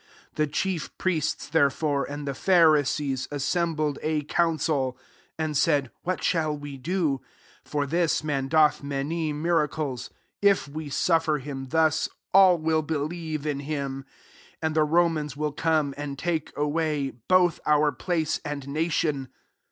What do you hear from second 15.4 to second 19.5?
come and take away both our place and natioti."